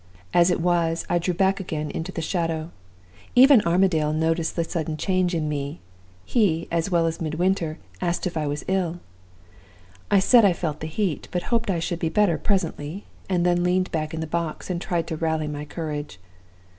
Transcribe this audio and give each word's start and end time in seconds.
As 0.33 0.49
it 0.49 0.59
was, 0.59 1.05
I 1.11 1.19
drew 1.19 1.35
back 1.35 1.59
again 1.59 1.91
into 1.91 2.11
the 2.11 2.23
shadow. 2.23 2.71
Even 3.35 3.61
Armadale 3.67 4.13
noticed 4.13 4.55
the 4.55 4.63
sudden 4.63 4.97
change 4.97 5.35
in 5.35 5.47
me: 5.47 5.79
he, 6.25 6.67
as 6.71 6.89
well 6.89 7.05
as 7.05 7.21
Midwinter, 7.21 7.77
asked 8.01 8.25
if 8.25 8.35
I 8.35 8.47
was 8.47 8.65
ill. 8.67 8.99
I 10.09 10.17
said 10.17 10.43
I 10.43 10.53
felt 10.53 10.79
the 10.79 10.87
heat, 10.87 11.27
but 11.29 11.43
hoped 11.53 11.69
I 11.69 11.77
should 11.77 11.99
be 11.99 12.09
better 12.09 12.39
presently; 12.39 13.05
and 13.29 13.45
then 13.45 13.63
leaned 13.63 13.91
back 13.91 14.11
in 14.11 14.21
the 14.21 14.25
box, 14.25 14.71
and 14.71 14.81
tried 14.81 15.05
to 15.05 15.17
rally 15.17 15.47
my 15.47 15.65
courage. 15.65 16.17